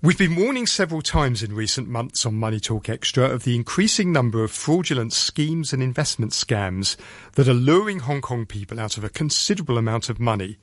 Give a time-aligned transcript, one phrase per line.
[0.00, 4.12] We've been warning several times in recent months on Money Talk Extra of the increasing
[4.12, 6.94] number of fraudulent schemes and investment scams
[7.32, 10.58] that are luring Hong Kong people out of a considerable amount of money.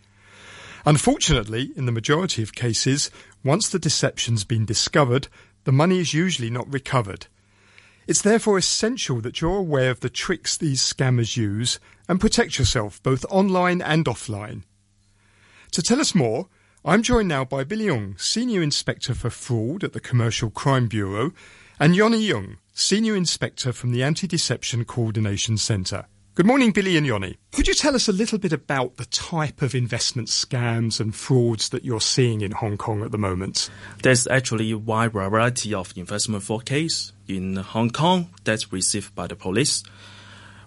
[0.86, 3.12] Unfortunately, in the majority of cases,
[3.44, 5.28] once the deception's been discovered,
[5.65, 7.28] the money is usually not recovered.
[8.08, 11.78] It's therefore essential that you're aware of the tricks these scammers use
[12.08, 14.63] and protect yourself both online and offline.
[15.72, 16.48] To tell us more,
[16.88, 21.31] I'm joined now by Billy Young, Senior Inspector for Fraud at the Commercial Crime Bureau,
[21.80, 26.05] and Yoni Young, Senior Inspector from the Anti-Deception Coordination Centre.
[26.35, 27.38] Good morning, Billy and Yoni.
[27.53, 31.70] Could you tell us a little bit about the type of investment scams and frauds
[31.70, 33.72] that you're seeing in Hong Kong at the moment?
[34.03, 39.25] There's actually a wide variety of investment fraud cases in Hong Kong that's received by
[39.25, 39.83] the police.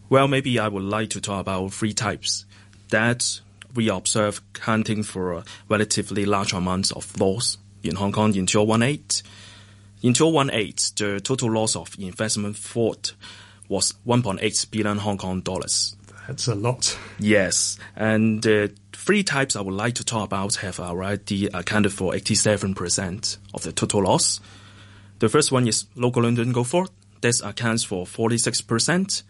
[0.08, 2.44] Well, maybe I would like to talk about three types
[2.88, 3.41] that
[3.74, 9.30] we observe accounting for relatively large amounts of loss in Hong Kong in 2018.
[10.02, 13.11] In 2018, the total loss of investment fraud
[13.69, 15.96] was 1.8 billion Hong Kong dollars.
[16.27, 16.96] That's a lot.
[17.19, 22.12] Yes, and the three types I would like to talk about have already accounted for
[22.12, 24.41] 87% of the total loss.
[25.20, 26.91] The first one is local London gold fraud.
[27.22, 29.22] This accounts for 46%.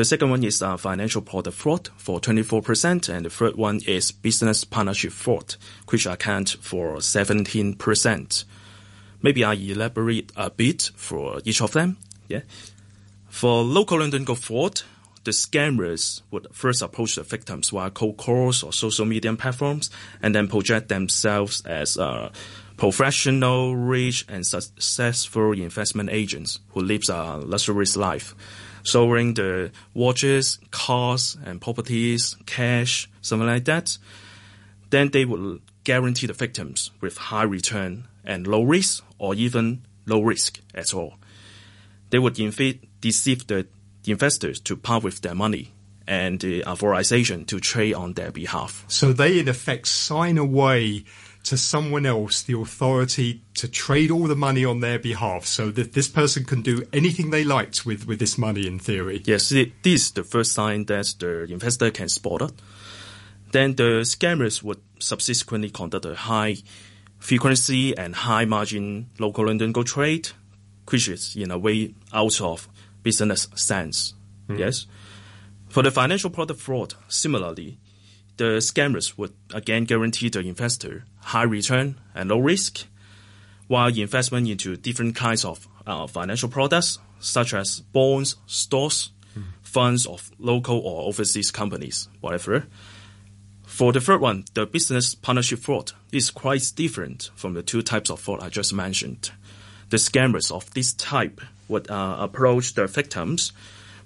[0.00, 4.12] The second one is uh, financial product fraud for 24%, and the third one is
[4.12, 5.56] business partnership fraud,
[5.90, 8.44] which account for 17%.
[9.20, 11.98] Maybe I elaborate a bit for each of them.
[12.28, 12.40] Yeah.
[13.28, 14.80] For local London gold fraud,
[15.24, 19.90] the scammers would first approach the victims via cold calls or social media platforms,
[20.22, 22.32] and then project themselves as uh,
[22.78, 28.34] professional, rich, and successful investment agents who live a luxurious life
[28.82, 33.98] showing the watches, cars, and properties, cash, something like that,
[34.90, 40.20] then they will guarantee the victims with high return and low risk or even no
[40.20, 41.14] risk at all.
[42.10, 43.66] They would deceive the
[44.06, 45.72] investors to part with their money
[46.06, 48.84] and the authorization to trade on their behalf.
[48.88, 51.04] So they in effect sign away
[51.44, 55.94] to someone else the authority to trade all the money on their behalf so that
[55.94, 59.22] this person can do anything they liked with, with this money in theory.
[59.24, 62.52] Yes, it, this is the first sign that the investor can spot it.
[63.52, 66.56] Then the scammers would subsequently conduct a high
[67.18, 70.28] frequency and high margin local London gold trade,
[70.88, 72.68] which is in a way out of
[73.02, 74.14] business sense.
[74.48, 74.58] Mm.
[74.58, 74.86] Yes.
[75.68, 77.78] For the financial product fraud, similarly,
[78.40, 82.86] the scammers would again guarantee the investor high return and low risk,
[83.68, 89.44] while investment into different kinds of uh, financial products, such as bonds, stocks, mm.
[89.62, 92.64] funds of local or overseas companies, whatever.
[93.66, 98.08] For the third one, the business partnership fraud is quite different from the two types
[98.08, 99.32] of fraud I just mentioned.
[99.90, 103.52] The scammers of this type would uh, approach their victims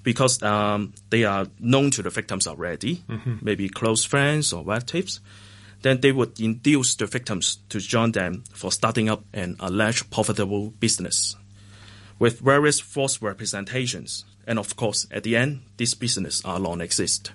[0.05, 3.37] because um, they are known to the victims already, mm-hmm.
[3.43, 5.21] maybe close friends or relatives,
[5.83, 10.71] then they would induce the victims to join them for starting up an alleged profitable
[10.71, 11.37] business
[12.19, 14.25] with various false representations.
[14.47, 17.33] And of course, at the end, this business are non-exist.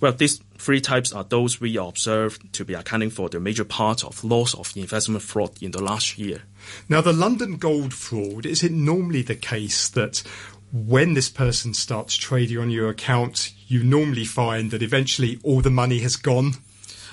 [0.00, 4.04] Well, these three types are those we observe to be accounting for the major part
[4.04, 6.42] of loss of investment fraud in the last year.
[6.88, 10.22] Now, the London gold fraud, is it normally the case that
[10.74, 15.70] when this person starts trading on your account, you normally find that eventually all the
[15.70, 16.54] money has gone?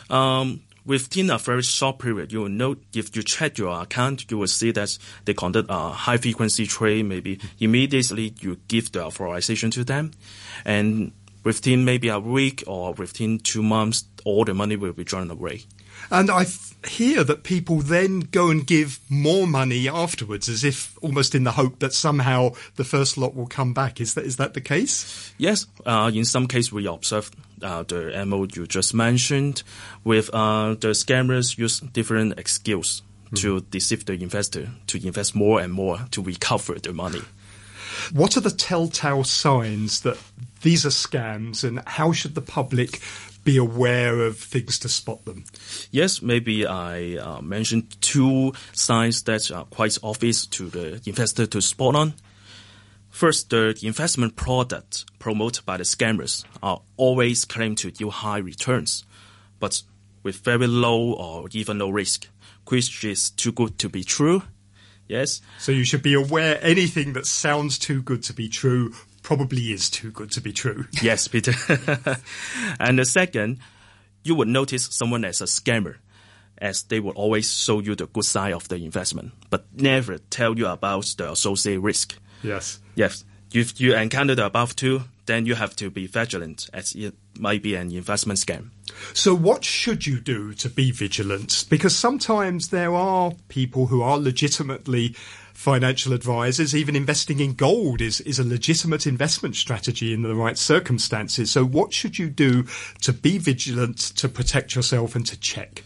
[0.10, 4.40] Um, within a very short period, you will note if you check your account, you
[4.40, 7.06] will see that they conduct a high frequency trade.
[7.06, 10.12] Maybe immediately you give the authorization to them,
[10.66, 11.12] and
[11.44, 15.66] within maybe a week or within two months, all the money will be drawn away.
[16.10, 16.46] And I
[16.88, 21.52] hear that people then go and give more money afterwards, as if almost in the
[21.52, 24.02] hope that somehow the first lot will come back.
[24.02, 25.34] Is that is that the case?
[25.38, 25.68] Yes.
[25.86, 29.64] Uh, in some cases, we observe uh, the MO you just mentioned,
[30.04, 33.02] with uh, the scammers use different excuses
[33.32, 33.40] mm.
[33.42, 37.22] to deceive the investor to invest more and more to recover the money.
[38.14, 40.18] What are the telltale signs that
[40.62, 43.02] these are scams, and how should the public
[43.44, 45.46] be aware of things to spot them?
[45.92, 51.62] Yes, maybe I uh, mentioned two signs that are quite obvious to the investor to
[51.62, 52.14] spot on.
[53.10, 59.06] First, the investment products promoted by the scammers are always claimed to yield high returns,
[59.60, 59.84] but
[60.24, 62.28] with very low or even no risk,
[62.68, 64.44] which is too good to be true.
[65.08, 65.42] Yes.
[65.60, 68.94] So you should be aware anything that sounds too good to be true
[69.32, 70.84] probably is too good to be true.
[71.02, 71.54] yes, Peter.
[72.82, 73.60] and the second,
[74.24, 75.96] you would notice someone as a scammer.
[76.58, 80.58] as they will always show you the good side of the investment, but never tell
[80.58, 82.18] you about the associated risk.
[82.44, 82.80] Yes.
[82.94, 83.24] Yes,
[83.54, 87.64] if you encounter the above two, then you have to be vigilant as it might
[87.64, 88.72] be an investment scam.
[89.14, 91.66] So, what should you do to be vigilant?
[91.70, 95.16] Because sometimes there are people who are legitimately
[95.62, 96.76] financial advisors.
[96.76, 101.52] Even investing in gold is, is a legitimate investment strategy in the right circumstances.
[101.52, 102.66] So, what should you do
[103.02, 105.84] to be vigilant, to protect yourself, and to check?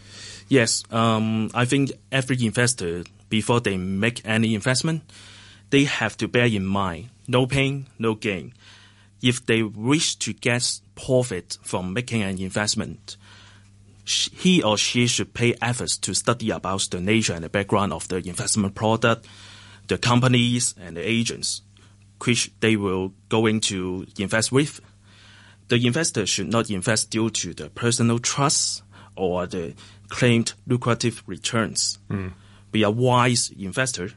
[0.48, 5.04] Yes, um, I think every investor, before they make any investment,
[5.72, 8.54] they have to bear in mind no pain, no gain.
[9.22, 13.18] If they wish to get profit from making an investment,
[14.06, 18.08] he or she should pay efforts to study about the nature and the background of
[18.08, 19.26] the investment product,
[19.88, 21.62] the companies and the agents
[22.24, 24.82] which they will going to invest with.
[25.68, 28.84] The investor should not invest due to the personal trust
[29.16, 29.74] or the
[30.10, 32.00] claimed lucrative returns.
[32.10, 32.34] Mm.
[32.72, 34.12] Be a wise investor.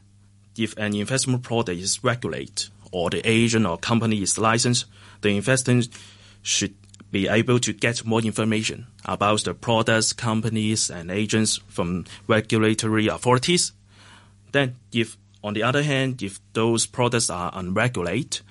[0.57, 4.85] If an investment product is regulated or the agent or company is licensed,
[5.21, 5.81] the investor
[6.41, 6.75] should
[7.11, 13.71] be able to get more information about the products, companies, and agents from regulatory authorities.
[14.51, 18.41] Then, if on the other hand, if those products are unregulated,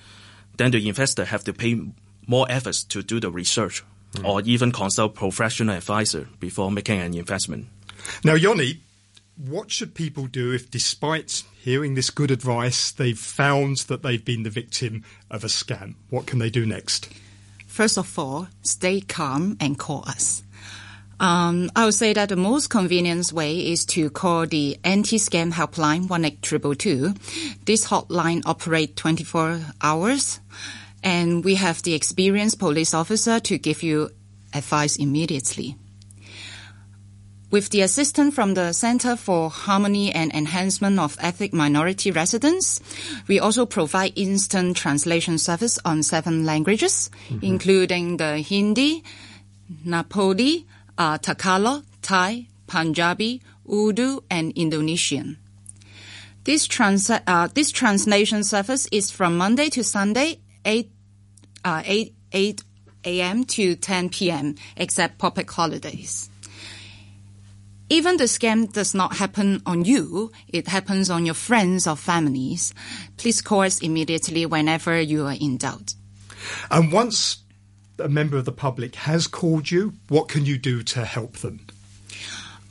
[0.56, 1.81] then the investor have to pay
[2.26, 4.25] more efforts to do the research mm.
[4.25, 7.67] or even consult professional advisor before making an investment.
[8.25, 8.81] Now, Yoni,
[9.37, 14.43] what should people do if, despite hearing this good advice, they've found that they've been
[14.43, 15.94] the victim of a scam?
[16.11, 17.08] What can they do next?
[17.67, 20.43] First of all, stay calm and call us.
[21.20, 26.09] Um, I would say that the most convenient way is to call the anti-scam helpline
[26.09, 27.15] 18222.
[27.65, 30.41] This hotline operates 24 hours
[31.03, 34.11] and we have the experienced police officer to give you
[34.55, 35.76] advice immediately.
[37.50, 42.79] With the assistance from the Center for Harmony and Enhancement of Ethnic Minority Residents,
[43.26, 47.38] we also provide instant translation service on seven languages, mm-hmm.
[47.43, 49.03] including the Hindi,
[49.87, 50.67] Nepali,
[50.99, 53.41] uh, Tagalog, Thai, Punjabi,
[53.71, 55.39] Urdu, and Indonesian.
[56.45, 60.91] This, uh, this translation service is from Monday to Sunday, 8,
[61.65, 62.62] uh, 8, 8
[63.05, 63.45] a.m.
[63.45, 66.31] to 10 p.m., except public holidays.
[67.91, 72.75] Even the scam does not happen on you, it happens on your friends or families.
[73.17, 75.95] Please call us immediately whenever you are in doubt.
[76.71, 77.39] And once
[77.99, 81.61] a member of the public has called you, what can you do to help them?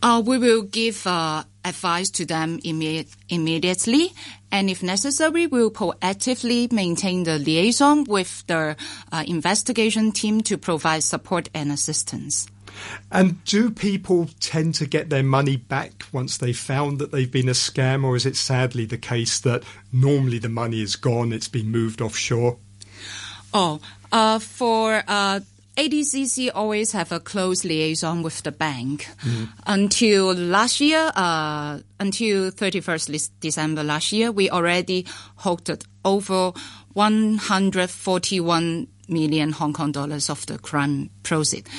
[0.01, 4.13] Uh, we will give uh, advice to them imme- immediately,
[4.51, 8.75] and if necessary, we'll proactively maintain the liaison with the
[9.11, 12.47] uh, investigation team to provide support and assistance.
[13.11, 17.49] And do people tend to get their money back once they've found that they've been
[17.49, 21.47] a scam, or is it sadly the case that normally the money is gone, it's
[21.47, 22.57] been moved offshore?
[23.53, 23.79] Oh,
[24.11, 25.39] uh, for uh,
[25.77, 29.07] ADCC always have a close liaison with the bank.
[29.21, 29.49] Mm.
[29.67, 35.05] Until last year, uh, until 31st December last year, we already
[35.37, 35.69] hooked
[36.03, 36.51] over
[36.93, 41.69] 141 million Hong Kong dollars of the crime proceeds.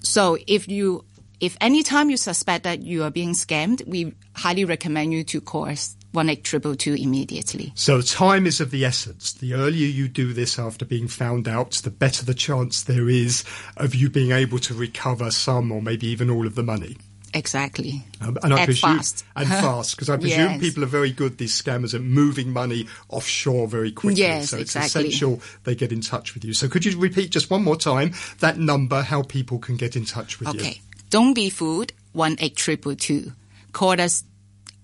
[0.00, 1.04] So if you,
[1.38, 5.40] if any time you suspect that you are being scammed, we highly recommend you to
[5.40, 7.72] call us one eight triple two immediately.
[7.74, 9.34] So time is of the essence.
[9.34, 13.44] The earlier you do this after being found out, the better the chance there is
[13.76, 16.96] of you being able to recover some or maybe even all of the money.
[17.34, 18.02] Exactly.
[18.22, 19.26] Um, and I and presume, fast.
[19.36, 20.60] And fast, because I presume yes.
[20.60, 24.22] people are very good, these scammers, at moving money offshore very quickly.
[24.22, 25.08] Yes, so exactly.
[25.08, 26.54] it's essential they get in touch with you.
[26.54, 30.06] So could you repeat just one more time that number, how people can get in
[30.06, 30.58] touch with okay.
[30.58, 30.64] you?
[30.64, 30.80] Okay.
[31.10, 31.92] Don't be fooled.
[32.12, 33.32] One eight triple two.
[33.72, 34.24] Call us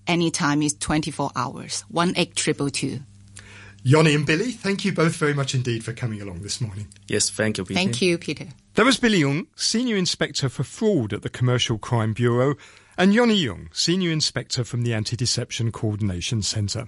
[0.07, 1.81] anytime is 24 hours.
[1.89, 2.99] One eight triple two.
[3.85, 6.87] Yoni and Billy, thank you both very much indeed for coming along this morning.
[7.07, 7.77] Yes, thank you, Peter.
[7.77, 8.47] Thank you, Peter.
[8.75, 12.55] That was Billy Young, Senior Inspector for Fraud at the Commercial Crime Bureau,
[12.97, 16.87] and Yoni Young, Senior Inspector from the Anti-Deception Coordination Centre.